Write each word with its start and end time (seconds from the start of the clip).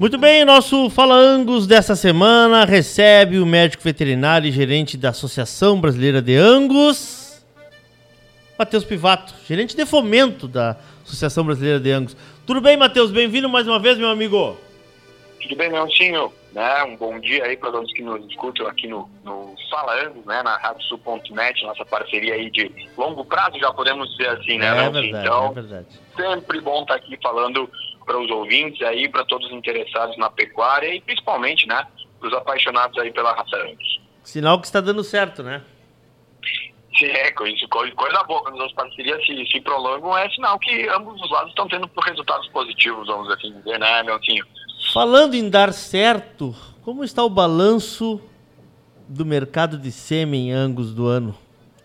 Muito 0.00 0.16
bem, 0.16 0.46
nosso 0.46 0.88
Fala 0.88 1.14
Angus 1.14 1.66
dessa 1.66 1.94
semana 1.94 2.64
recebe 2.64 3.38
o 3.38 3.44
médico 3.44 3.82
veterinário 3.82 4.48
e 4.48 4.50
gerente 4.50 4.96
da 4.96 5.10
Associação 5.10 5.78
Brasileira 5.78 6.22
de 6.22 6.34
Angus, 6.36 7.44
Matheus 8.58 8.82
Pivato, 8.82 9.34
gerente 9.46 9.76
de 9.76 9.84
fomento 9.84 10.48
da 10.48 10.74
Associação 11.04 11.44
Brasileira 11.44 11.78
de 11.78 11.90
Angus. 11.90 12.16
Tudo 12.46 12.62
bem, 12.62 12.78
Matheus? 12.78 13.10
Bem-vindo 13.10 13.46
mais 13.46 13.68
uma 13.68 13.78
vez, 13.78 13.98
meu 13.98 14.08
amigo. 14.08 14.56
Tudo 15.42 15.54
bem, 15.56 15.70
Leoncinho? 15.70 16.32
Né? 16.54 16.82
Um 16.84 16.96
bom 16.96 17.20
dia 17.20 17.44
aí 17.44 17.58
para 17.58 17.70
todos 17.70 17.92
que 17.92 18.02
nos 18.02 18.24
escutam 18.26 18.66
aqui 18.68 18.88
no, 18.88 19.06
no 19.22 19.54
Fala 19.70 20.02
Angus, 20.06 20.24
né? 20.24 20.42
na 20.42 20.56
RadioSul.net, 20.56 21.62
nossa 21.62 21.84
parceria 21.84 22.36
aí 22.36 22.50
de 22.50 22.72
longo 22.96 23.22
prazo, 23.22 23.58
já 23.58 23.70
podemos 23.70 24.08
dizer 24.12 24.30
assim, 24.30 24.56
né, 24.56 24.66
É 24.66 24.88
verdade, 24.88 25.26
Então, 25.26 25.46
é 25.48 25.52
verdade. 25.52 25.86
sempre 26.16 26.58
bom 26.62 26.80
estar 26.80 26.94
aqui 26.94 27.18
falando 27.22 27.70
para 28.10 28.20
os 28.20 28.28
ouvintes 28.28 28.82
aí, 28.82 29.08
para 29.08 29.24
todos 29.24 29.46
os 29.46 29.52
interessados 29.52 30.16
na 30.18 30.28
pecuária 30.28 30.92
e 30.92 31.00
principalmente, 31.00 31.64
né, 31.68 31.86
para 32.18 32.28
os 32.28 32.34
apaixonados 32.34 32.98
aí 32.98 33.12
pela 33.12 33.32
raça 33.32 33.56
Angus. 33.56 34.00
Sinal 34.24 34.58
que 34.58 34.66
está 34.66 34.80
dando 34.80 35.04
certo, 35.04 35.44
né? 35.44 35.62
Se 36.98 37.06
é 37.06 37.30
coisa, 37.30 37.56
coisa 37.68 37.94
coisa 37.94 38.24
boa, 38.24 38.42
quando 38.42 38.60
as 38.64 38.72
parcerias 38.72 39.24
se, 39.24 39.46
se 39.46 39.60
prolongam, 39.60 40.18
é 40.18 40.28
sinal 40.30 40.58
que 40.58 40.88
ambos 40.88 41.22
os 41.22 41.30
lados 41.30 41.50
estão 41.50 41.68
tendo 41.68 41.88
resultados 42.04 42.48
positivos, 42.48 43.06
vamos 43.06 43.30
assim 43.30 43.52
dizer, 43.52 43.78
né, 43.78 44.02
Leoncinho? 44.02 44.44
Falando 44.92 45.34
em 45.34 45.48
dar 45.48 45.72
certo, 45.72 46.52
como 46.82 47.04
está 47.04 47.22
o 47.22 47.30
balanço 47.30 48.20
do 49.08 49.24
mercado 49.24 49.78
de 49.78 49.92
sêmen 49.92 50.52
Angus 50.52 50.92
do 50.92 51.06
ano 51.06 51.32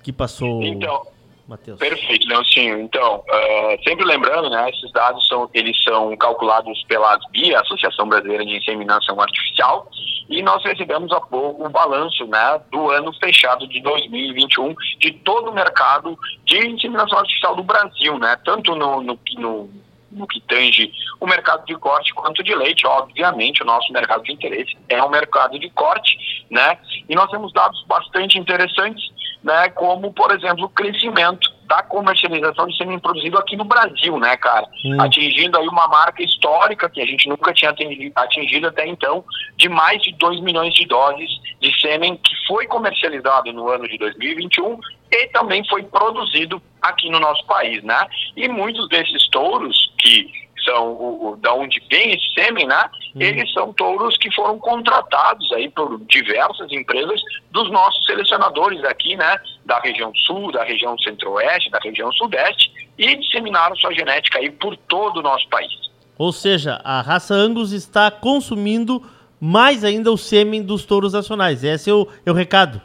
que 0.01 0.11
passou, 0.11 0.63
Então, 0.63 1.05
Matheus? 1.47 1.79
Perfeito, 1.79 2.27
Leoncinho. 2.27 2.79
Então, 2.79 3.23
ah, 3.29 3.77
sempre 3.87 4.05
lembrando, 4.05 4.49
né, 4.49 4.69
esses 4.69 4.91
dados 4.91 5.27
são, 5.27 5.49
eles 5.53 5.81
são 5.83 6.15
calculados 6.17 6.83
pela 6.87 7.13
ASBI, 7.15 7.55
Associação 7.55 8.07
Brasileira 8.07 8.45
de 8.45 8.57
Inseminação 8.57 9.19
Artificial, 9.21 9.87
e 10.27 10.41
nós 10.41 10.63
recebemos 10.63 11.11
há 11.11 11.21
pouco 11.21 11.65
o 11.65 11.69
balanço, 11.69 12.25
né, 12.25 12.61
do 12.71 12.89
ano 12.89 13.13
fechado 13.13 13.67
de 13.67 13.79
2021 13.81 14.73
de 14.99 15.11
todo 15.11 15.51
o 15.51 15.53
mercado 15.53 16.17
de 16.45 16.67
inseminação 16.67 17.19
artificial 17.19 17.55
do 17.55 17.63
Brasil, 17.63 18.17
né, 18.17 18.37
tanto 18.43 18.75
no, 18.75 19.01
no, 19.01 19.19
no 19.37 19.85
no 20.15 20.25
que 20.25 20.39
tange 20.41 20.91
o 21.19 21.27
mercado 21.27 21.65
de 21.65 21.75
corte 21.75 22.13
quanto 22.13 22.41
de 22.41 22.55
leite. 22.55 22.87
Obviamente, 22.87 23.61
o 23.61 23.65
nosso 23.65 23.91
mercado 23.91 24.23
de 24.23 24.31
interesse 24.31 24.75
é 24.87 25.03
o 25.03 25.09
mercado 25.09 25.59
de 25.59 25.69
corte, 25.69 26.17
né? 26.49 26.77
E 27.07 27.13
nós 27.13 27.29
temos 27.29 27.51
dados 27.53 27.83
bastante 27.85 28.39
interessantes, 28.39 29.03
né? 29.45 29.69
Como, 29.69 30.11
por 30.11 30.31
exemplo, 30.31 30.65
o 30.65 30.69
crescimento 30.69 31.53
da 31.67 31.83
comercialização 31.83 32.65
de 32.67 32.75
sêmen 32.75 32.97
produzido 32.97 33.37
aqui 33.37 33.55
no 33.55 33.63
Brasil, 33.63 34.17
né, 34.17 34.35
cara? 34.37 34.67
Hum. 34.83 34.99
Atingindo 34.99 35.57
aí 35.57 35.67
uma 35.67 35.87
marca 35.87 36.23
histórica 36.23 36.89
que 36.89 36.99
a 36.99 37.05
gente 37.05 37.29
nunca 37.29 37.53
tinha 37.53 37.69
atingido, 37.69 38.67
até 38.67 38.87
então, 38.87 39.23
de 39.55 39.69
mais 39.69 40.01
de 40.01 40.13
2 40.13 40.41
milhões 40.41 40.73
de 40.73 40.87
doses 40.87 41.29
de 41.61 41.79
sêmen 41.79 42.17
que 42.17 42.33
foi 42.47 42.65
comercializado 42.65 43.53
no 43.53 43.69
ano 43.69 43.87
de 43.87 43.97
2021 43.99 44.79
e 45.11 45.27
também 45.27 45.63
foi 45.69 45.83
produzido 45.83 46.59
aqui 46.81 47.09
no 47.11 47.19
nosso 47.19 47.45
país, 47.45 47.83
né? 47.83 48.07
E 48.35 48.47
muitos 48.47 48.89
desses 48.89 49.29
touros 49.29 49.93
que 49.99 50.44
são 50.65 50.91
o, 50.93 51.29
o, 51.29 51.35
da 51.37 51.53
onde 51.53 51.81
vem 51.89 52.11
esse 52.11 52.33
sêmen, 52.33 52.67
né? 52.67 52.89
Uhum. 53.15 53.21
Eles 53.21 53.51
são 53.53 53.71
touros 53.73 54.17
que 54.17 54.33
foram 54.33 54.59
contratados 54.59 55.51
aí 55.53 55.69
por 55.69 55.99
diversas 56.07 56.71
empresas 56.71 57.21
dos 57.51 57.71
nossos 57.71 58.05
selecionadores 58.05 58.83
aqui, 58.83 59.15
né? 59.15 59.39
Da 59.65 59.79
região 59.79 60.11
sul, 60.25 60.51
da 60.51 60.63
região 60.63 60.97
centro-oeste, 60.99 61.71
da 61.71 61.79
região 61.79 62.11
sudeste 62.13 62.71
e 62.97 63.15
disseminaram 63.15 63.75
sua 63.77 63.93
genética 63.93 64.39
aí 64.39 64.49
por 64.49 64.75
todo 64.75 65.17
o 65.17 65.23
nosso 65.23 65.47
país. 65.49 65.71
Ou 66.17 66.31
seja, 66.31 66.81
a 66.83 67.01
raça 67.01 67.33
Angus 67.33 67.71
está 67.71 68.09
consumindo 68.09 69.03
mais 69.39 69.83
ainda 69.83 70.11
o 70.11 70.17
sêmen 70.17 70.63
dos 70.63 70.85
touros 70.85 71.13
nacionais. 71.13 71.63
Esse 71.63 71.89
é 71.89 71.93
o, 71.93 72.07
é 72.25 72.31
o 72.31 72.33
recado. 72.33 72.81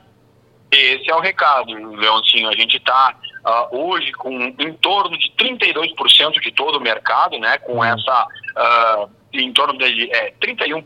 Esse 0.71 1.11
é 1.11 1.15
o 1.15 1.21
recado, 1.21 1.73
Leoncinho. 1.73 2.49
A 2.49 2.53
gente 2.53 2.77
está 2.77 3.15
uh, 3.45 3.77
hoje 3.77 4.13
com 4.13 4.33
em 4.33 4.73
torno 4.75 5.17
de 5.19 5.31
32% 5.39 6.41
de 6.41 6.53
todo 6.53 6.79
o 6.79 6.81
mercado, 6.81 7.39
né? 7.39 7.59
Com 7.59 7.85
essa 7.85 8.27
uh, 8.57 9.11
em 9.33 9.53
torno 9.53 9.79
de 9.79 10.11
é, 10.13 10.33
31% 10.41 10.83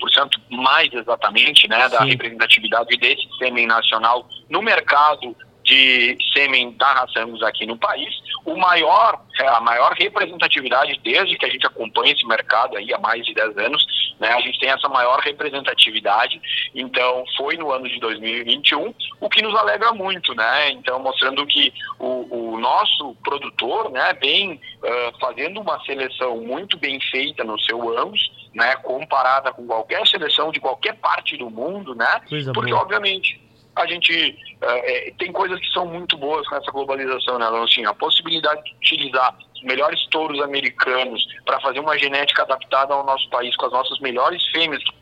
mais 0.51 0.93
exatamente, 0.93 1.69
né? 1.69 1.89
Da 1.89 1.99
Sim. 1.99 2.09
representatividade 2.09 2.97
desse 2.97 3.27
sêmen 3.39 3.67
nacional 3.67 4.27
no 4.49 4.63
mercado 4.63 5.35
de 5.65 6.17
sêmen 6.35 6.73
da 6.73 6.93
raça 6.93 7.21
Angus 7.21 7.43
aqui 7.43 7.65
no 7.67 7.77
país. 7.77 8.15
O 8.45 8.57
maior, 8.57 9.19
a 9.41 9.61
maior 9.61 9.93
representatividade 9.95 11.01
desde 11.03 11.37
que 11.39 11.47
a 11.47 11.49
gente 11.49 11.67
acompanha 11.67 12.13
esse 12.13 12.27
mercado 12.27 12.77
aí 12.77 12.93
há 12.93 12.99
mais 12.99 13.25
de 13.25 13.33
10 13.33 13.57
anos, 13.57 13.83
né? 14.19 14.29
A 14.29 14.41
gente 14.41 14.59
tem 14.59 14.71
essa 14.71 14.89
maior 14.89 15.19
representatividade. 15.21 16.41
Então, 16.75 17.25
foi 17.37 17.57
no 17.57 17.73
ano 17.73 17.89
de 17.89 17.99
2021, 18.01 18.95
o 19.21 19.29
que 19.29 19.43
nos 19.43 19.55
alegra 19.55 19.93
muito, 19.93 20.35
né? 20.35 20.71
Então, 20.71 20.99
mostrando 21.01 21.47
que 21.47 21.73
o, 21.99 22.55
o 22.55 22.61
nosso 22.61 23.15
produtor, 23.23 23.91
né, 23.91 24.13
vem 24.21 24.61
ah, 24.83 25.13
fazendo 25.21 25.61
uma 25.61 25.83
seleção 25.85 26.39
muito 26.39 26.77
bem 26.79 27.01
feita 27.01 27.45
no 27.45 27.59
seu 27.61 27.99
Angus, 27.99 28.31
né, 28.55 28.77
comparada 28.77 29.53
com 29.53 29.67
qualquer 29.67 30.07
seleção 30.07 30.53
de 30.53 30.61
qualquer 30.61 30.95
parte 30.95 31.37
do 31.37 31.51
mundo, 31.51 31.95
né? 31.95 32.21
Coisa 32.29 32.53
Porque, 32.53 32.71
boa. 32.71 32.83
obviamente, 32.83 33.41
a 33.75 33.87
gente 33.87 34.39
eh, 34.63 35.09
eh, 35.09 35.15
tem 35.19 35.33
coisas 35.33 35.59
que 35.59 35.73
são 35.73 35.85
muito 35.87 36.17
boas 36.17 36.47
com 36.49 36.55
essa 36.57 36.71
globalização, 36.71 37.39
né, 37.39 37.49
Leoncinho? 37.49 37.91
A 37.91 37.95
possibilidade 37.95 38.63
de 38.63 38.75
utilizar 38.77 39.37
melhores 39.65 40.07
touros 40.09 40.41
americanos 40.43 41.25
para 41.45 41.61
fazer 41.61 41.81
uma 41.81 41.99
genética 41.99 42.43
adaptada 42.43 42.95
ao 42.95 43.05
nosso 43.05 43.29
país 43.31 43.57
com 43.57 43.67
as 43.67 43.73
nossas 43.73 43.99
melhores 44.01 44.43
fêmeas, 44.49 44.83
que 44.83 44.93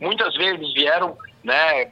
muitas 0.00 0.34
vezes 0.36 0.72
vieram 0.72 1.16
né, 1.44 1.86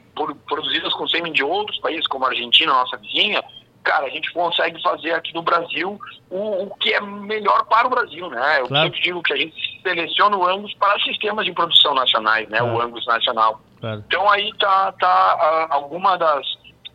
produzidas 0.47 0.93
com 0.93 1.07
sêmen 1.07 1.31
de 1.31 1.43
outros 1.43 1.79
países, 1.79 2.07
como 2.07 2.25
a 2.25 2.29
Argentina, 2.29 2.73
nossa 2.73 2.97
vizinha, 2.97 3.41
cara, 3.85 4.07
a 4.07 4.09
gente 4.09 4.33
consegue 4.33 4.81
fazer 4.81 5.11
aqui 5.13 5.33
no 5.33 5.43
Brasil 5.43 5.97
o, 6.29 6.63
o 6.63 6.75
que 6.75 6.91
é 6.93 6.99
melhor 6.99 7.65
para 7.65 7.87
o 7.87 7.89
Brasil, 7.89 8.29
né? 8.29 8.59
Eu 8.59 8.67
Claro. 8.67 8.85
sempre 8.85 9.01
digo 9.01 9.21
que 9.21 9.31
a 9.33 9.37
gente 9.37 9.81
seleciona 9.81 10.35
o 10.35 10.45
Angus 10.45 10.73
para 10.73 10.99
sistemas 10.99 11.45
de 11.45 11.53
produção 11.53 11.93
nacionais, 11.93 12.49
né? 12.49 12.57
Claro. 12.57 12.75
O 12.75 12.81
Angus 12.81 13.05
nacional. 13.05 13.61
Claro. 13.79 14.03
Então 14.07 14.29
aí 14.29 14.51
tá, 14.57 14.91
tá 14.93 15.07
ah, 15.07 15.67
alguma 15.69 16.17
das 16.17 16.45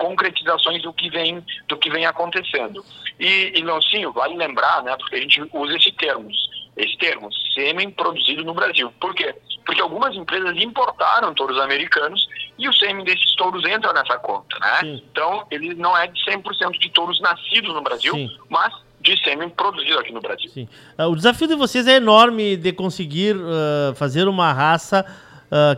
concretizações 0.00 0.83
do 0.83 0.93
que 0.93 1.11
vem 1.11 1.44
do 1.69 1.77
que 1.77 1.91
vem 1.91 2.06
acontecendo. 2.06 2.83
E, 3.19 3.53
e 3.55 3.62
Leoncinho, 3.62 4.12
vale 4.12 4.34
lembrar, 4.34 4.83
né, 4.83 4.97
porque 4.97 5.16
a 5.16 5.21
gente 5.21 5.43
usa 5.53 5.77
esse 5.77 5.93
termo, 5.93 6.28
esse 6.77 6.97
termo, 6.97 7.28
sêmen 7.55 7.91
produzido 7.91 8.43
no 8.43 8.55
Brasil. 8.55 8.91
Por 8.99 9.15
quê? 9.15 9.34
Porque 9.66 9.83
algumas 9.83 10.16
empresas 10.16 10.56
importaram 10.56 11.34
touros 11.34 11.59
americanos 11.61 12.27
e 12.59 12.66
o 12.66 12.72
sêmen 12.72 13.05
desses 13.05 13.37
touros 13.37 13.62
entra 13.66 13.93
nessa 13.93 14.19
conta, 14.19 14.59
né? 14.59 14.78
Sim. 14.81 15.03
Então, 15.12 15.47
ele 15.50 15.75
não 15.75 15.97
é 15.97 16.06
de 16.06 16.19
100% 16.25 16.78
de 16.78 16.91
touros 16.91 17.21
nascidos 17.21 17.72
no 17.75 17.82
Brasil, 17.82 18.15
Sim. 18.15 18.28
mas 18.49 18.72
de 19.00 19.22
sêmen 19.22 19.50
produzido 19.50 19.99
aqui 19.99 20.12
no 20.12 20.21
Brasil. 20.21 20.49
Sim. 20.50 20.69
Ah, 20.97 21.09
o 21.09 21.15
desafio 21.15 21.47
de 21.47 21.55
vocês 21.55 21.87
é 21.87 21.97
enorme 21.97 22.56
de 22.56 22.72
conseguir 22.72 23.37
ah, 23.37 23.94
fazer 23.94 24.27
uma 24.27 24.50
raça 24.53 25.05
ah, 25.50 25.77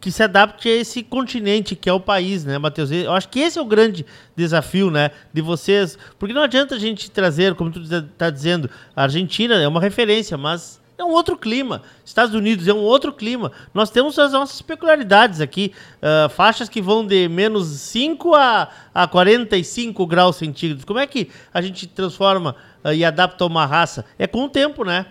que 0.00 0.10
se 0.10 0.22
adapte 0.22 0.68
a 0.68 0.76
esse 0.76 1.02
continente 1.02 1.76
que 1.76 1.88
é 1.88 1.92
o 1.92 2.00
país, 2.00 2.44
né, 2.44 2.56
Matheus? 2.56 2.90
Eu 2.90 3.12
acho 3.12 3.28
que 3.28 3.40
esse 3.40 3.58
é 3.58 3.62
o 3.62 3.66
grande 3.66 4.06
desafio, 4.34 4.90
né, 4.90 5.10
de 5.32 5.42
vocês. 5.42 5.98
Porque 6.18 6.34
não 6.34 6.42
adianta 6.42 6.74
a 6.74 6.78
gente 6.78 7.10
trazer, 7.10 7.54
como 7.54 7.70
tu 7.70 7.80
está 7.80 8.30
dizendo, 8.30 8.70
a 8.96 9.02
Argentina 9.02 9.56
é 9.56 9.68
uma 9.68 9.80
referência, 9.80 10.38
mas 10.38 10.80
é 11.00 11.04
um 11.04 11.10
outro 11.10 11.36
clima. 11.36 11.82
Estados 12.04 12.34
Unidos 12.34 12.68
é 12.68 12.74
um 12.74 12.78
outro 12.78 13.12
clima. 13.12 13.50
Nós 13.72 13.90
temos 13.90 14.18
as 14.18 14.32
nossas 14.32 14.60
peculiaridades 14.62 15.40
aqui. 15.40 15.72
ah, 16.00 16.28
faixas 16.28 16.68
que 16.68 16.80
vão 16.80 17.06
de 17.06 17.28
menos 17.28 17.66
5 17.68 18.34
a, 18.34 18.68
a 18.94 19.06
45 19.06 20.06
graus 20.06 20.36
centígrados. 20.36 20.84
Como 20.84 20.98
é 20.98 21.06
que 21.06 21.28
a 21.52 21.60
gente 21.60 21.86
transforma 21.86 22.54
ah, 22.84 22.94
e 22.94 23.04
adapta 23.04 23.44
uma 23.44 23.66
raça? 23.66 24.04
É 24.18 24.26
com 24.26 24.44
o 24.44 24.48
tempo, 24.48 24.84
né? 24.84 25.06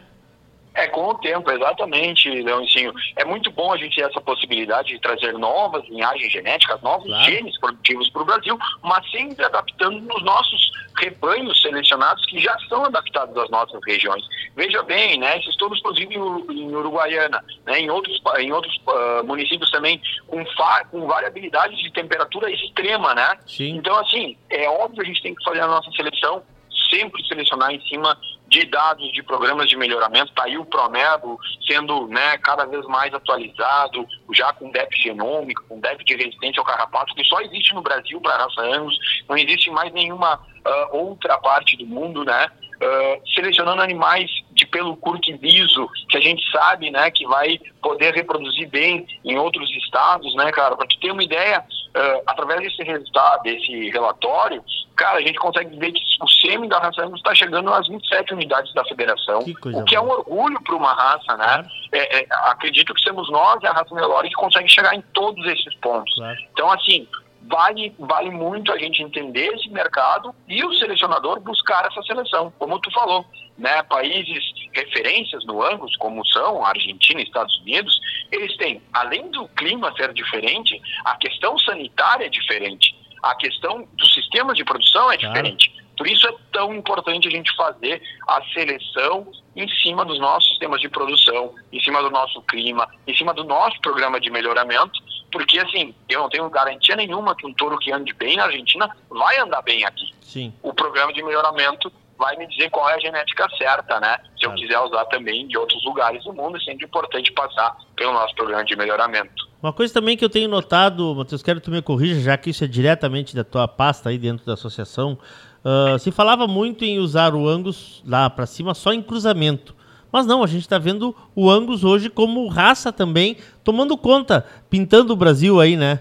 É, 0.79 0.87
com 0.87 1.07
o 1.09 1.13
tempo, 1.15 1.51
exatamente, 1.51 2.29
Leoncinho. 2.29 2.93
É 3.17 3.25
muito 3.25 3.51
bom 3.51 3.73
a 3.73 3.77
gente 3.77 3.95
ter 3.95 4.03
essa 4.09 4.21
possibilidade 4.21 4.89
de 4.89 4.99
trazer 4.99 5.33
novas 5.33 5.83
linhagens 5.89 6.31
genéticas, 6.31 6.81
novos 6.81 7.05
Claro. 7.07 7.23
genes 7.29 7.59
produtivos 7.59 8.09
para 8.09 8.21
o 8.21 8.25
Brasil, 8.25 8.57
mas 8.81 9.11
sempre 9.11 9.43
adaptando 9.43 9.99
nos 10.01 10.23
nossos 10.23 10.71
rebanhos 10.97 11.61
selecionados 11.61 12.25
que 12.27 12.39
já 12.39 12.57
são 12.69 12.85
adaptados 12.85 13.35
às 13.37 13.49
nossas 13.49 13.79
regiões. 13.85 14.23
Veja 14.55 14.81
bem, 14.83 15.17
né, 15.19 15.37
esses 15.37 15.55
todos 15.57 15.81
produzidos 15.81 16.15
em 16.15 16.19
Uru- 16.19 16.51
em 16.51 16.73
Uruguaiana, 16.75 17.43
né, 17.65 17.79
em 17.79 17.89
outros, 17.89 18.21
em 18.37 18.51
outros 18.51 18.79
ah, 18.87 19.21
municípios 19.25 19.69
também, 19.71 20.01
com, 20.27 20.43
com 20.91 21.07
variabilidade 21.07 21.75
de 21.81 21.91
temperatura 21.91 22.49
extrema, 22.51 23.13
né? 23.13 23.37
Sim. 23.45 23.75
Então, 23.77 23.97
assim, 23.99 24.37
é 24.49 24.69
óbvio 24.69 24.95
que 24.95 25.01
a 25.01 25.05
gente 25.05 25.21
tem 25.23 25.35
que 25.35 25.43
fazer 25.43 25.61
a 25.61 25.67
nossa 25.67 25.91
seleção, 25.91 26.41
sempre 26.89 27.25
selecionar 27.27 27.71
em 27.71 27.81
cima 27.87 28.17
de 28.49 28.65
dados 28.65 29.11
de 29.13 29.21
programas 29.21 29.69
de 29.69 29.77
melhoramento. 29.77 30.29
Está 30.29 30.45
aí 30.45 30.57
o 30.57 30.65
Promebo 30.65 31.39
sendo 31.67 32.07
né, 32.07 32.37
cada 32.39 32.65
vez 32.65 32.85
mais 32.87 33.13
atualizado, 33.13 34.05
já 34.33 34.51
com 34.53 34.71
DEP 34.71 34.95
genômico, 35.01 35.63
com 35.69 35.79
DEP 35.79 36.03
de 36.03 36.15
resistência 36.15 36.59
ao 36.59 36.65
carrapato, 36.65 37.13
que 37.13 37.23
só 37.23 37.39
existe 37.41 37.73
no 37.73 37.81
Brasil 37.81 38.19
para 38.19 38.33
a 38.33 38.37
raça 38.43 38.61
Angus, 38.61 38.97
não 39.27 39.37
existe 39.37 39.69
mais 39.69 39.93
nenhuma 39.93 40.41
ah, 40.65 40.89
outra 40.91 41.37
parte 41.37 41.77
do 41.77 41.85
mundo, 41.85 42.25
né? 42.25 42.47
ah, 42.81 43.19
selecionando 43.35 43.81
animais 43.81 44.29
de 44.51 44.65
pelo 44.65 44.97
curto 44.97 45.31
liso, 45.41 45.87
que 46.09 46.17
a 46.17 46.21
gente 46.21 46.43
sabe, 46.51 46.91
né, 46.91 47.09
que 47.11 47.25
vai 47.25 47.59
poder 47.81 48.13
reproduzir 48.13 48.67
bem 48.69 49.07
em 49.23 49.37
outros 49.37 49.69
estados, 49.77 50.33
né, 50.35 50.51
cara? 50.51 50.75
Para 50.75 50.87
tu 50.87 50.99
ter 50.99 51.11
uma 51.11 51.23
ideia, 51.23 51.59
uh, 51.59 52.23
através 52.27 52.61
desse 52.61 52.83
resultado, 52.83 53.43
desse 53.43 53.89
relatório, 53.89 54.61
cara, 54.99 55.19
a 55.19 55.21
gente 55.21 55.39
consegue 55.39 55.79
ver 55.79 55.93
que 55.93 56.03
o 56.21 56.27
sêmen 56.27 56.67
da 56.67 56.77
raça 56.77 57.01
Angus 57.01 57.21
está 57.21 57.33
chegando 57.33 57.73
às 57.73 57.87
27 57.87 58.33
unidades 58.33 58.73
da 58.73 58.83
federação, 58.83 59.39
que 59.45 59.51
o 59.51 59.55
que 59.55 59.71
boa. 59.71 59.85
é 59.95 60.01
um 60.01 60.09
orgulho 60.09 60.61
para 60.61 60.75
uma 60.75 60.93
raça, 60.93 61.37
né? 61.37 61.65
É, 61.93 62.19
é, 62.19 62.27
acredito 62.51 62.93
que 62.93 63.01
somos 63.01 63.31
nós, 63.31 63.63
a 63.63 63.71
raça 63.71 63.95
Nelore, 63.95 64.27
que 64.27 64.35
consegue 64.35 64.67
chegar 64.67 64.93
em 64.93 65.01
todos 65.13 65.45
esses 65.45 65.73
pontos. 65.75 66.13
Claro. 66.15 66.37
Então, 66.51 66.69
assim, 66.69 67.07
vale, 67.43 67.95
vale 67.97 68.29
muito 68.29 68.73
a 68.73 68.77
gente 68.77 69.01
entender 69.01 69.47
esse 69.53 69.69
mercado 69.69 70.35
e 70.49 70.63
o 70.65 70.73
selecionador 70.73 71.39
buscar 71.39 71.85
essa 71.85 72.01
seleção, 72.03 72.51
como 72.59 72.77
tu 72.79 72.91
falou, 72.91 73.25
né? 73.57 73.81
Países 73.83 74.43
referências 74.73 75.45
no 75.45 75.63
Angus, 75.63 75.95
como 75.95 76.27
são 76.27 76.65
Argentina 76.65 77.21
e 77.21 77.23
Estados 77.23 77.57
Unidos, 77.61 77.97
eles 78.33 78.55
têm, 78.57 78.81
além 78.93 79.31
do 79.31 79.47
clima 79.49 79.93
ser 79.95 80.13
diferente, 80.13 80.79
a 81.05 81.15
questão 81.15 81.57
sanitária 81.57 82.25
é 82.25 82.29
diferente, 82.29 82.98
a 83.21 83.35
questão 83.35 83.87
dos 83.93 84.13
sistemas 84.13 84.57
de 84.57 84.63
produção 84.63 85.11
é 85.11 85.17
diferente. 85.17 85.69
Claro. 85.69 85.89
Por 85.97 86.07
isso 86.07 86.27
é 86.27 86.33
tão 86.53 86.73
importante 86.73 87.27
a 87.27 87.31
gente 87.31 87.53
fazer 87.55 88.01
a 88.25 88.41
seleção 88.53 89.29
em 89.53 89.67
cima 89.67 90.05
dos 90.05 90.17
nossos 90.17 90.49
sistemas 90.51 90.79
de 90.79 90.87
produção, 90.87 91.53
em 91.73 91.81
cima 91.81 92.01
do 92.01 92.09
nosso 92.09 92.41
clima, 92.43 92.87
em 93.05 93.13
cima 93.13 93.33
do 93.33 93.43
nosso 93.43 93.79
programa 93.81 94.17
de 94.17 94.29
melhoramento, 94.29 94.97
porque 95.29 95.59
assim, 95.59 95.93
eu 96.07 96.21
não 96.21 96.29
tenho 96.29 96.49
garantia 96.49 96.95
nenhuma 96.95 97.35
que 97.35 97.45
um 97.45 97.53
touro 97.53 97.77
que 97.77 97.91
ande 97.91 98.13
bem 98.13 98.37
na 98.37 98.45
Argentina 98.45 98.89
vai 99.09 99.37
andar 99.39 99.61
bem 99.61 99.83
aqui. 99.83 100.13
Sim. 100.21 100.53
O 100.63 100.73
programa 100.73 101.11
de 101.11 101.21
melhoramento 101.21 101.91
vai 102.17 102.35
me 102.37 102.47
dizer 102.47 102.69
qual 102.69 102.89
é 102.89 102.95
a 102.95 102.99
genética 102.99 103.47
certa, 103.57 103.99
né? 103.99 104.17
Se 104.37 104.45
eu 104.45 104.53
quiser 104.53 104.79
usar 104.79 105.05
também 105.05 105.47
de 105.47 105.57
outros 105.57 105.83
lugares 105.85 106.23
do 106.23 106.33
mundo, 106.33 106.57
é 106.57 106.59
sempre 106.61 106.85
importante 106.85 107.31
passar 107.31 107.75
pelo 107.95 108.13
nosso 108.13 108.35
programa 108.35 108.63
de 108.63 108.75
melhoramento. 108.75 109.48
Uma 109.61 109.73
coisa 109.73 109.93
também 109.93 110.15
que 110.15 110.23
eu 110.23 110.29
tenho 110.29 110.47
notado, 110.47 111.13
Matheus, 111.13 111.43
quero 111.43 111.59
que 111.59 111.65
tu 111.65 111.71
me 111.71 111.81
corrija, 111.81 112.21
já 112.21 112.37
que 112.37 112.49
isso 112.49 112.63
é 112.63 112.67
diretamente 112.67 113.35
da 113.35 113.43
tua 113.43 113.67
pasta 113.67 114.07
aí 114.07 114.17
dentro 114.17 114.45
da 114.45 114.53
associação, 114.53 115.17
uh, 115.65 115.99
se 115.99 116.11
falava 116.11 116.47
muito 116.47 116.85
em 116.85 116.97
usar 116.97 117.35
o 117.35 117.47
Angus 117.47 118.01
lá 118.07 118.29
para 118.29 118.45
cima 118.45 118.73
só 118.73 118.93
em 118.93 119.01
cruzamento. 119.01 119.75
Mas 120.11 120.25
não, 120.25 120.43
a 120.43 120.47
gente 120.47 120.61
está 120.61 120.77
vendo 120.77 121.13
o 121.35 121.49
Angus 121.49 121.83
hoje 121.83 122.09
como 122.09 122.47
raça 122.47 122.91
também, 122.91 123.35
tomando 123.61 123.97
conta, 123.97 124.45
pintando 124.69 125.11
o 125.11 125.15
Brasil 125.15 125.59
aí, 125.59 125.75
né? 125.75 125.99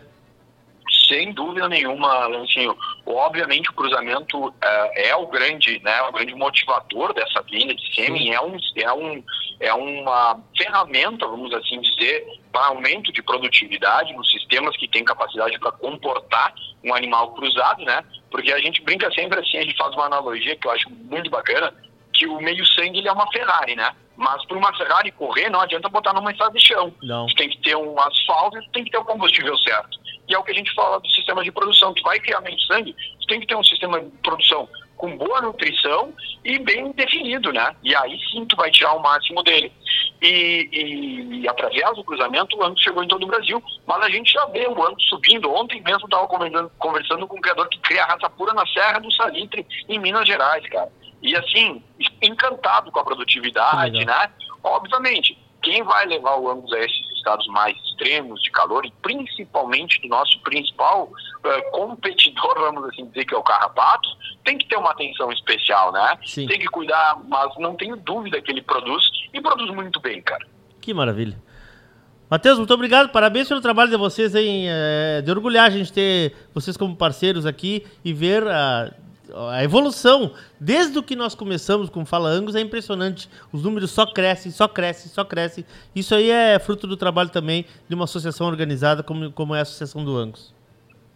Sem 1.09 1.33
dúvida 1.33 1.69
nenhuma, 1.69 2.29
Lancinho. 2.29 2.77
Obviamente 3.11 3.71
o 3.71 3.73
cruzamento 3.73 4.49
uh, 4.49 4.53
é 4.95 5.17
o 5.17 5.27
grande, 5.27 5.81
né, 5.83 6.03
o 6.03 6.13
grande 6.13 6.35
motivador 6.35 7.15
dessa 7.15 7.43
linha 7.49 7.75
de 7.75 7.95
sêmen, 7.95 8.35
é, 8.35 8.41
um, 8.41 8.57
é, 8.77 8.93
um, 8.93 9.25
é 9.61 9.73
uma 9.73 10.39
ferramenta, 10.55 11.27
vamos 11.27 11.53
assim 11.55 11.81
dizer, 11.81 12.27
para 12.53 12.67
aumento 12.67 13.11
de 13.11 13.23
produtividade 13.23 14.13
nos 14.13 14.31
sistemas 14.31 14.77
que 14.77 14.87
têm 14.87 15.05
capacidade 15.05 15.59
para 15.59 15.73
comportar 15.73 16.53
um 16.85 16.95
animal 16.95 17.33
cruzado, 17.33 17.83
né? 17.83 18.05
Porque 18.31 18.53
a 18.53 18.59
gente 18.59 18.83
brinca 18.83 19.11
sempre 19.13 19.41
assim, 19.41 19.57
a 19.57 19.63
gente 19.63 19.77
faz 19.79 19.95
uma 19.95 20.05
analogia 20.05 20.55
que 20.57 20.67
eu 20.67 20.73
acho 20.73 20.91
muito 20.91 21.31
bacana, 21.31 21.73
que 22.13 22.27
o 22.27 22.39
meio 22.41 22.67
sangue 22.67 22.99
ele 22.99 23.09
é 23.09 23.13
uma 23.13 23.31
Ferrari, 23.33 23.75
né? 23.75 23.91
Mas 24.19 24.45
para 24.45 24.59
uma 24.59 24.77
Ferrari 24.77 25.13
correr, 25.13 25.49
não 25.49 25.61
adianta 25.61 25.89
botar 25.89 26.13
numa 26.13 26.31
estrada 26.31 26.53
de 26.53 26.67
chão. 26.67 26.93
Não. 27.03 27.27
Você 27.27 27.37
tem 27.37 27.49
que 27.49 27.63
ter 27.63 27.77
um 27.77 27.99
asfalto 28.01 28.59
e 28.59 28.71
tem 28.73 28.85
que 28.85 28.91
ter 28.91 28.99
o 28.99 29.05
combustível 29.05 29.57
certo. 29.59 29.99
E 30.29 30.35
é 30.35 30.39
o 30.39 30.43
que 30.43 30.53
a 30.53 30.55
gente 30.55 30.73
fala 30.75 31.01
do 31.01 31.09
sistema 31.09 31.43
de 31.43 31.51
produção. 31.51 31.95
Tu 31.95 32.03
vai 32.03 32.21
criar 32.21 32.41
meio 32.41 32.59
sangue, 32.61 32.95
tu 33.21 33.27
tem 33.27 33.41
que 33.41 33.47
ter 33.47 33.57
um 33.57 33.65
sistema 33.65 34.01
de 34.01 34.11
produção 34.19 34.69
com 34.99 35.17
boa 35.17 35.41
nutrição 35.41 36.13
e 36.45 36.59
bem 36.59 36.91
definido, 36.93 37.53
né? 37.53 37.75
E 37.83 37.95
aí 37.95 38.19
sim 38.31 38.45
tu 38.45 38.57
vai 38.57 38.71
tirar 38.71 38.95
o 38.95 39.01
máximo 39.01 39.43
dele. 39.43 39.73
E, 40.21 40.69
e, 40.73 41.41
e 41.41 41.49
através 41.49 41.95
do 41.95 42.05
cruzamento 42.05 42.57
o 42.57 42.65
Angus 42.65 42.83
chegou 42.83 43.03
em 43.03 43.09
todo 43.09 43.23
o 43.23 43.29
Brasil, 43.29 43.63
mas 43.87 44.05
a 44.05 44.11
gente 44.11 44.33
já 44.33 44.45
vê 44.47 44.67
o 44.67 44.85
Angus 44.85 45.09
subindo. 45.09 45.51
Ontem 45.53 45.81
mesmo 45.83 46.05
estava 46.05 46.27
conversando, 46.27 46.71
conversando 46.79 47.27
com 47.27 47.39
um 47.39 47.41
criador 47.41 47.69
que 47.69 47.79
cria 47.79 48.05
raça 48.05 48.29
pura 48.29 48.53
na 48.53 48.67
Serra 48.67 48.99
do 48.99 49.13
Salitre, 49.13 49.65
em 49.89 49.99
Minas 49.99 50.27
Gerais, 50.27 50.69
cara. 50.69 50.91
E 51.23 51.35
assim, 51.37 51.83
encantado 52.21 52.91
com 52.91 52.99
a 52.99 53.05
produtividade, 53.05 54.05
né? 54.05 54.31
Obviamente, 54.63 55.39
quem 55.69 55.83
vai 55.83 56.07
levar 56.07 56.37
o 56.39 56.49
ângulo 56.49 56.75
a 56.75 56.79
esses 56.79 57.11
estados 57.15 57.47
mais 57.49 57.77
extremos 57.85 58.41
de 58.41 58.51
calor 58.51 58.87
e 58.87 58.93
principalmente 59.03 60.01
do 60.01 60.09
nosso 60.09 60.41
principal 60.41 61.05
uh, 61.05 61.71
competidor, 61.73 62.55
vamos 62.59 62.85
assim 62.85 63.07
dizer, 63.09 63.27
que 63.27 63.35
é 63.35 63.37
o 63.37 63.43
carrapato, 63.43 64.09
tem 64.43 64.57
que 64.57 64.67
ter 64.67 64.77
uma 64.77 64.93
atenção 64.93 65.31
especial, 65.31 65.93
né? 65.93 66.19
Sim. 66.25 66.47
Tem 66.47 66.59
que 66.59 66.69
cuidar, 66.69 67.21
mas 67.29 67.55
não 67.59 67.77
tenho 67.77 67.97
dúvida 67.97 68.41
que 68.41 68.51
ele 68.51 68.63
produz 68.63 69.05
e 69.35 69.43
produz 69.43 69.71
muito 69.75 70.01
bem, 70.01 70.23
cara. 70.23 70.47
Que 70.81 70.95
maravilha. 70.95 71.39
Matheus, 72.31 72.57
muito 72.57 72.73
obrigado, 72.73 73.11
parabéns 73.11 73.47
pelo 73.47 73.61
trabalho 73.61 73.91
de 73.91 73.97
vocês, 73.99 74.35
hein? 74.35 74.65
É, 74.69 75.21
de 75.21 75.31
orgulhar 75.31 75.67
a 75.67 75.71
gente 75.71 75.93
ter 75.93 76.35
vocês 76.55 76.79
como 76.79 76.97
parceiros 76.97 77.45
aqui 77.45 77.87
e 78.03 78.15
ver 78.15 78.47
a 78.49 78.91
a 79.35 79.63
evolução, 79.63 80.33
desde 80.59 80.99
o 80.99 81.03
que 81.03 81.17
nós 81.17 81.35
começamos 81.35 81.91
com 81.91 82.05
Fala 82.05 82.31
Angus, 82.31 82.55
é 82.55 82.61
impressionante. 82.61 83.29
Os 83.53 83.63
números 83.63 83.91
só 83.91 84.07
crescem, 84.07 84.51
só 84.51 84.67
crescem, 84.67 85.11
só 85.11 85.25
crescem. 85.25 85.65
Isso 85.95 86.15
aí 86.15 86.31
é 86.31 86.59
fruto 86.59 86.87
do 86.87 86.97
trabalho 86.97 87.31
também 87.31 87.65
de 87.89 87.95
uma 87.95 88.05
associação 88.05 88.47
organizada 88.47 89.03
como, 89.03 89.31
como 89.33 89.55
é 89.55 89.59
a 89.59 89.63
Associação 89.63 90.05
do 90.05 90.17
Angus. 90.17 90.58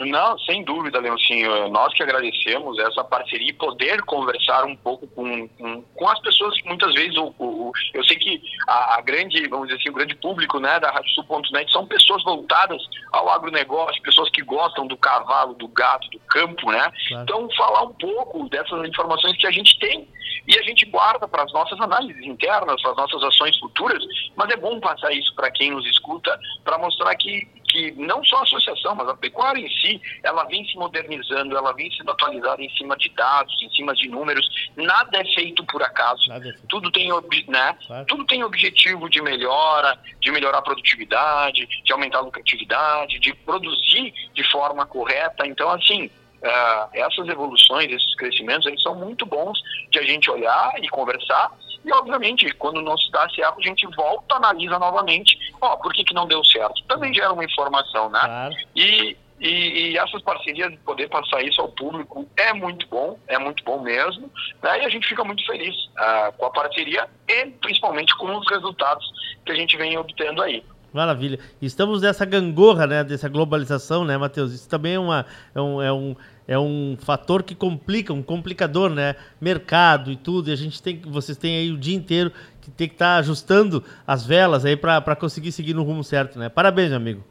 Não, 0.04 0.38
sem 0.40 0.64
dúvida, 0.64 0.98
Leoncinho. 0.98 1.68
Nós 1.68 1.92
que 1.94 2.02
agradecemos 2.02 2.78
essa 2.78 3.04
parceria 3.04 3.50
e 3.50 3.52
poder 3.52 4.02
conversar 4.02 4.64
um 4.64 4.76
pouco 4.76 5.06
com, 5.08 5.48
com, 5.48 5.82
com 5.82 6.08
as 6.08 6.18
pessoas 6.20 6.54
que 6.60 6.68
muitas 6.68 6.92
vezes 6.94 7.16
o, 7.16 7.34
o 7.38 7.72
eu 7.94 8.04
sei 8.04 8.16
que 8.16 8.42
a, 8.68 8.96
a, 8.96 9.00
grande, 9.00 9.46
vamos 9.48 9.68
dizer 9.68 9.80
assim, 9.80 9.90
o 9.90 9.94
grande 9.94 10.14
público 10.16 10.58
né, 10.58 10.78
da 10.80 10.90
RadioSul.net 10.90 11.70
são 11.72 11.86
pessoas 11.86 12.22
voltadas 12.24 12.82
ao 13.12 13.28
agronegócio, 13.30 14.02
pessoas 14.02 14.30
que 14.30 14.42
gostam 14.42 14.86
do 14.86 14.96
cavalo, 14.96 15.54
do 15.54 15.68
gato, 15.68 16.08
do 16.10 16.18
campo, 16.20 16.70
né? 16.70 16.90
Claro. 17.08 17.22
Então, 17.22 17.48
falar 17.56 17.82
um 17.82 17.94
pouco 17.94 18.48
dessas 18.48 18.88
informações 18.88 19.36
que 19.36 19.46
a 19.46 19.50
gente 19.50 19.78
tem 19.78 20.08
e 20.46 20.58
a 20.58 20.62
gente 20.62 20.84
guarda 20.86 21.28
para 21.28 21.44
as 21.44 21.52
nossas 21.52 21.80
análises 21.80 22.24
internas, 22.24 22.80
para 22.82 22.90
as 22.90 22.96
nossas 22.96 23.22
ações 23.22 23.56
futuras, 23.58 24.02
mas 24.36 24.50
é 24.50 24.56
bom 24.56 24.80
passar 24.80 25.12
isso 25.12 25.34
para 25.34 25.50
quem 25.50 25.70
nos 25.70 25.86
escuta, 25.86 26.38
para 26.64 26.78
mostrar 26.78 27.14
que 27.16 27.46
que 27.72 27.90
não 27.92 28.22
só 28.24 28.38
a 28.38 28.42
associação, 28.42 28.94
mas 28.94 29.08
a 29.08 29.16
pecuária 29.16 29.58
em 29.58 29.68
si, 29.68 30.00
ela 30.22 30.44
vem 30.44 30.64
se 30.66 30.76
modernizando, 30.76 31.56
ela 31.56 31.72
vem 31.72 31.90
sendo 31.90 32.10
atualizada 32.10 32.62
em 32.62 32.70
cima 32.76 32.96
de 32.96 33.08
dados, 33.10 33.54
em 33.62 33.70
cima 33.70 33.94
de 33.94 34.08
números. 34.08 34.46
Nada 34.76 35.18
é 35.18 35.24
feito 35.34 35.64
por 35.64 35.82
acaso. 35.82 36.30
É 36.30 36.40
feito. 36.40 36.66
Tudo 36.68 36.90
tem, 36.92 37.08
né? 37.48 37.76
Claro. 37.86 38.06
Tudo 38.06 38.26
tem 38.26 38.44
objetivo 38.44 39.08
de 39.08 39.22
melhora, 39.22 39.98
de 40.20 40.30
melhorar 40.30 40.58
a 40.58 40.62
produtividade, 40.62 41.66
de 41.82 41.92
aumentar 41.92 42.18
a 42.18 42.22
lucratividade, 42.22 43.18
de 43.18 43.34
produzir 43.34 44.12
de 44.34 44.44
forma 44.50 44.84
correta. 44.84 45.46
Então, 45.46 45.70
assim, 45.70 46.10
Uh, 46.42 46.88
essas 46.92 47.28
evoluções, 47.28 47.88
esses 47.88 48.16
crescimentos, 48.16 48.66
eles 48.66 48.82
são 48.82 48.96
muito 48.96 49.24
bons 49.24 49.56
de 49.92 50.00
a 50.00 50.02
gente 50.02 50.28
olhar 50.28 50.72
e 50.82 50.88
conversar. 50.88 51.52
E, 51.84 51.92
obviamente, 51.92 52.52
quando 52.54 52.80
não 52.80 52.96
se 52.96 53.10
dá 53.10 53.28
certo, 53.30 53.58
a 53.58 53.62
gente 53.62 53.86
volta, 53.96 54.36
analisa 54.36 54.78
novamente. 54.78 55.36
Ó, 55.60 55.72
oh, 55.72 55.78
por 55.78 55.92
que, 55.92 56.04
que 56.04 56.14
não 56.14 56.26
deu 56.26 56.44
certo? 56.44 56.82
Também 56.84 57.12
gera 57.12 57.32
uma 57.32 57.44
informação, 57.44 58.08
né? 58.08 58.20
Claro. 58.20 58.54
E, 58.76 59.16
e, 59.40 59.48
e, 59.90 59.98
essas 59.98 60.22
parcerias, 60.22 60.72
poder 60.84 61.08
passar 61.08 61.42
isso 61.42 61.60
ao 61.60 61.68
público 61.68 62.28
é 62.36 62.52
muito 62.52 62.86
bom, 62.86 63.18
é 63.26 63.38
muito 63.38 63.64
bom 63.64 63.80
mesmo. 63.80 64.30
Né? 64.62 64.82
E 64.82 64.84
a 64.84 64.88
gente 64.88 65.08
fica 65.08 65.24
muito 65.24 65.44
feliz 65.44 65.74
uh, 65.74 66.32
com 66.38 66.46
a 66.46 66.50
parceria 66.50 67.08
e 67.28 67.46
principalmente 67.46 68.16
com 68.16 68.36
os 68.36 68.48
resultados 68.48 69.04
que 69.44 69.50
a 69.50 69.54
gente 69.56 69.76
vem 69.76 69.98
obtendo 69.98 70.42
aí. 70.42 70.64
Maravilha. 70.92 71.38
Estamos 71.60 72.02
nessa 72.02 72.24
gangorra, 72.24 72.86
né, 72.86 73.02
dessa 73.02 73.28
globalização, 73.28 74.04
né, 74.04 74.16
Matheus? 74.18 74.52
Isso 74.52 74.68
também 74.68 74.94
é, 74.94 74.98
uma, 74.98 75.24
é, 75.54 75.60
um, 75.60 75.82
é, 75.82 75.92
um, 75.92 76.16
é 76.46 76.58
um 76.58 76.96
fator 77.00 77.42
que 77.42 77.54
complica, 77.54 78.12
um 78.12 78.22
complicador, 78.22 78.90
né? 78.90 79.16
Mercado 79.40 80.12
e 80.12 80.16
tudo. 80.16 80.50
E 80.50 80.52
a 80.52 80.56
gente 80.56 80.82
tem, 80.82 81.00
vocês 81.06 81.38
têm 81.38 81.56
aí 81.56 81.72
o 81.72 81.78
dia 81.78 81.96
inteiro 81.96 82.30
que 82.60 82.70
tem 82.70 82.88
que 82.88 82.94
estar 82.94 83.14
tá 83.14 83.18
ajustando 83.18 83.82
as 84.06 84.24
velas 84.24 84.64
aí 84.64 84.76
para 84.76 85.16
conseguir 85.16 85.52
seguir 85.52 85.74
no 85.74 85.82
rumo 85.82 86.04
certo, 86.04 86.38
né? 86.38 86.48
Parabéns, 86.48 86.92
amigo. 86.92 87.24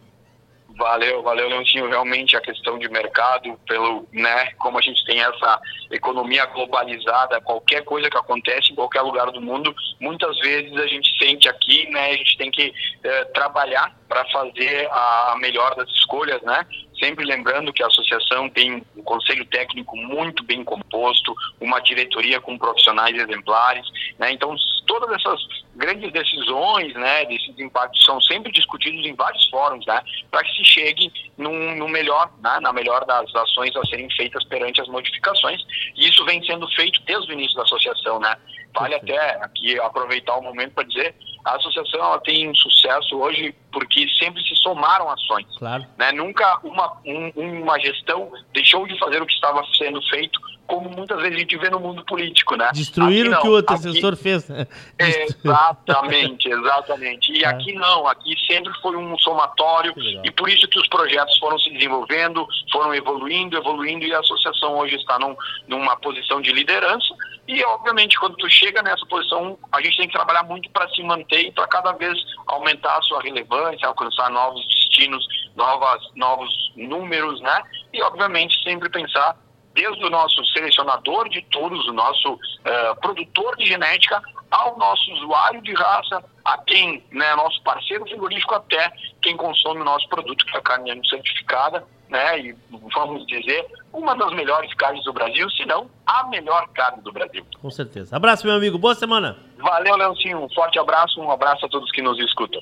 Valeu, 0.78 1.22
valeu, 1.22 1.50
Leoncinho. 1.50 1.90
Realmente 1.90 2.36
a 2.36 2.42
questão 2.42 2.78
de 2.78 2.90
mercado, 2.90 3.58
pelo, 3.68 4.08
né, 4.12 4.51
como 4.54 4.78
a 4.78 4.82
gente 4.82 5.04
tem 5.06 5.22
essa 5.22 5.62
economia 5.92 6.46
globalizada, 6.46 7.42
qualquer 7.42 7.84
coisa 7.84 8.10
que 8.10 8.18
acontece 8.18 8.72
em 8.72 8.75
qualquer 8.75 9.01
lugar 9.01 9.32
do 9.32 9.42
mundo, 9.42 9.75
muitas 10.00 10.38
vezes 10.40 10.75
a 10.78 10.88
gente 10.88 11.10
sente 11.18 11.50
aqui, 11.50 11.90
né, 11.90 12.12
a 12.12 12.18
gente 12.18 12.38
tem 12.38 12.51
que 12.51 12.74
eh, 13.04 13.24
trabalhar 13.25 13.96
para 14.08 14.25
fazer 14.25 14.88
a 14.92 15.36
melhor 15.40 15.75
das 15.75 15.90
escolhas, 15.90 16.42
né, 16.42 16.66
sempre 17.01 17.25
lembrando 17.25 17.74
que 17.74 17.81
a 17.84 17.88
associação 17.88 18.50
tem 18.50 18.84
um 18.96 19.03
conselho 19.03 19.46
técnico 19.46 19.98
muito 19.98 20.43
bem 20.43 20.63
composto, 20.63 21.36
uma 21.60 21.79
diretoria 21.79 22.39
com 22.39 22.58
profissionais 22.58 23.15
exemplares, 23.15 23.86
né? 24.20 24.31
Então, 24.31 24.55
todas 24.86 25.10
essas 25.12 25.39
grandes 25.75 26.12
decisões, 26.12 26.93
né, 26.93 27.25
desses 27.25 27.58
impactos 27.58 28.03
são 28.03 28.22
sempre 28.22 28.51
discutidos 28.51 29.05
em 29.05 29.15
vários 29.15 29.50
fóruns, 29.50 29.86
né, 29.86 30.01
para 30.29 30.43
que 30.43 30.51
se 30.58 30.65
chegue 30.65 31.12
num, 31.38 31.75
no 31.75 31.88
melhor, 31.88 32.29
né, 32.41 32.60
na 32.62 32.74
melhor 32.74 33.05
das 33.05 33.34
ações 33.34 33.75
a 33.75 33.86
serem 33.86 34.10
feitas 34.12 34.43
perante 34.46 34.81
as 34.81 34.88
modificações. 34.88 35.62
E 35.96 36.08
isso 36.08 36.24
vem 36.25 36.43
sendo 36.46 36.67
feito 36.72 37.01
desde 37.01 37.31
o 37.31 37.34
início 37.34 37.55
da 37.55 37.63
associação, 37.63 38.20
né? 38.20 38.36
Vale 38.74 38.96
até 38.96 39.36
aqui 39.43 39.79
aproveitar 39.79 40.36
o 40.38 40.43
momento 40.43 40.74
para 40.74 40.88
dizer 40.88 41.15
a 41.43 41.55
associação 41.55 42.00
ela 42.00 42.19
tem 42.19 42.50
um 42.50 42.55
sucesso 42.55 43.17
hoje 43.17 43.55
porque 43.71 44.07
sempre 44.19 44.41
se 44.43 44.55
somaram 44.57 45.10
ações. 45.10 45.45
Claro. 45.57 45.86
Né? 45.98 46.12
Nunca 46.12 46.60
uma, 46.63 46.98
um, 47.05 47.31
uma 47.36 47.79
gestão 47.79 48.31
deixou 48.53 48.86
de 48.88 48.98
fazer 49.00 49.21
o 49.21 49.25
que 49.25 49.33
estava 49.33 49.63
sendo 49.77 50.01
feito, 50.10 50.39
como 50.72 50.90
muitas 50.90 51.18
vezes 51.18 51.36
a 51.36 51.40
gente 51.40 51.58
vê 51.58 51.70
no 51.70 51.82
mundo 51.82 52.01
político. 52.06 52.56
Né? 52.56 52.70
Destruir 52.74 53.30
o 53.30 53.42
que 53.42 53.48
o 53.50 53.56
antecessor 53.58 54.16
fez. 54.16 54.48
Né? 54.48 54.66
Exatamente, 54.98 56.48
exatamente. 56.48 57.34
E 57.34 57.44
é. 57.44 57.48
aqui 57.48 57.74
não, 57.74 58.08
aqui 58.08 58.34
sempre 58.48 58.72
foi 58.82 58.96
um 58.96 59.18
somatório 59.18 59.94
e 60.24 60.32
por 60.32 60.50
isso 60.50 60.68
que 60.70 60.80
os 60.80 60.88
projetos 60.88 61.38
foram 61.40 61.60
se 61.60 61.70
desenvolvendo, 61.72 62.48
foram 62.72 62.94
evoluindo, 62.96 63.58
evoluindo 63.58 64.06
e 64.06 64.13
a 64.13 64.20
associação 64.20 64.78
hoje 64.78 64.96
está 64.96 65.20
num, 65.20 65.36
numa 65.68 65.98
posição 65.98 66.40
de 66.40 66.54
liderança 66.54 67.13
e, 67.48 67.62
obviamente, 67.66 68.18
quando 68.18 68.38
tu 68.38 68.50
chega 68.50 68.82
nessa 68.82 69.06
posição, 69.08 69.58
a 69.74 69.82
gente 69.82 69.98
tem 69.98 70.08
que 70.08 70.13
trabalhar 70.13 70.44
muito 70.44 70.70
para 70.70 70.88
se 70.90 71.04
manter 71.04 71.48
e 71.48 71.51
para 71.51 71.68
cada 71.68 71.92
vez 71.94 72.18
aumentar 72.48 72.98
a 72.98 73.01
sua 73.01 73.22
relevância, 73.22 73.88
alcançar 73.88 74.30
novos 74.30 74.66
destinos, 74.68 75.28
novas, 75.56 76.01
novos 76.16 76.50
números, 76.78 77.42
né? 77.42 77.62
E, 77.92 78.01
obviamente, 78.04 78.62
sempre 78.63 78.90
pensar 78.90 79.36
desde 79.74 80.04
o 80.06 80.10
nosso 80.10 80.44
selecionador 80.48 81.30
de 81.30 81.42
touros, 81.44 81.88
o 81.88 81.94
nosso 81.94 82.34
uh, 82.34 83.00
produtor 83.01 83.56
de 83.58 83.66
genética, 83.66 84.22
ao 84.50 84.78
nosso 84.78 85.12
usuário 85.13 85.62
de 85.62 85.74
raça, 85.74 86.24
a 86.44 86.58
quem, 86.58 87.04
né, 87.12 87.36
nosso 87.36 87.62
parceiro 87.63 88.06
frigorífico, 88.06 88.54
até 88.54 88.92
quem 89.22 89.38
consome 89.38 89.80
o 89.80 89.86
nosso 89.86 90.08
produto, 90.10 90.46
que 90.46 90.56
é 90.56 90.60
a 90.60 90.62
carne 90.62 91.01
certificada, 91.08 91.86
né, 92.10 92.40
e 92.40 92.56
vamos 92.94 93.25
dizer, 93.25 93.66
uma 93.94 94.13
das 94.16 94.34
melhores 94.34 94.74
carnes 94.74 95.04
do 95.06 95.13
Brasil, 95.13 95.50
se 95.51 95.66
não 95.66 95.90
a 96.06 96.25
melhor 96.25 96.68
carne 96.74 97.01
do 97.01 97.12
Brasil. 97.12 97.46
Com 97.62 97.72
certeza. 97.72 98.16
Abraço, 98.16 98.46
meu 98.46 98.56
amigo. 98.56 98.78
Boa 98.78 98.94
semana. 98.94 99.38
Valeu, 99.58 99.96
Leoncinho. 99.96 100.44
Um 100.44 100.50
forte 100.50 100.78
abraço, 100.78 101.22
um 101.22 101.32
abraço 101.32 101.66
a 101.66 101.70
todos 101.70 101.90
que 101.92 102.01
nos 102.01 102.20
escutam. 102.20 102.62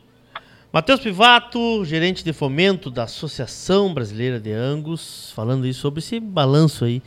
Matheus 0.71 0.99
Pivato, 0.99 1.83
gerente 1.83 2.23
de 2.23 2.31
fomento 2.31 2.91
da 2.91 3.05
Associação 3.05 3.91
Brasileira 3.91 4.39
de 4.39 4.51
Angus, 4.51 5.31
falando 5.31 5.63
aí 5.63 5.73
sobre 5.73 5.97
esse 5.97 6.19
balanço 6.19 6.85
aí, 6.85 7.01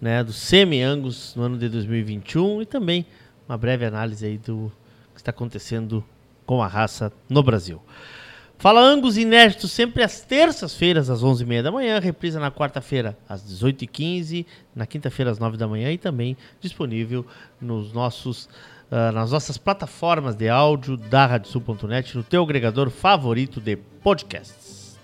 né, 0.00 0.24
do 0.24 0.32
semi-Angus 0.32 1.32
no 1.36 1.44
ano 1.44 1.56
de 1.56 1.68
2021 1.68 2.62
e 2.62 2.66
também 2.66 3.06
uma 3.48 3.56
breve 3.56 3.86
análise 3.86 4.26
aí 4.26 4.36
do 4.36 4.72
que 5.12 5.20
está 5.20 5.30
acontecendo 5.30 6.04
com 6.44 6.60
a 6.60 6.66
raça 6.66 7.12
no 7.28 7.40
Brasil. 7.40 7.80
Fala 8.58 8.80
Angus 8.80 9.16
inédito 9.16 9.68
sempre 9.68 10.02
às 10.02 10.22
terças-feiras, 10.22 11.08
às 11.08 11.22
11h30 11.22 11.62
da 11.62 11.70
manhã, 11.70 12.00
reprisa 12.00 12.40
na 12.40 12.50
quarta-feira, 12.50 13.16
às 13.28 13.44
18h15, 13.44 14.44
na 14.74 14.86
quinta-feira, 14.86 15.30
às 15.30 15.38
9 15.38 15.56
da 15.56 15.68
manhã 15.68 15.92
e 15.92 15.98
também 15.98 16.36
disponível 16.60 17.24
nos 17.60 17.92
nossos, 17.92 18.48
uh, 18.90 19.12
nas 19.12 19.30
nossas 19.30 19.56
plataformas 19.56 20.34
de 20.34 20.48
áudio 20.48 20.96
da 20.96 21.26
radiosul.net, 21.26 22.16
no 22.16 22.22
teu 22.22 22.42
agregador 22.42 22.90
favorito 22.90 23.60
de 23.60 23.76
podcasts. 23.76 24.98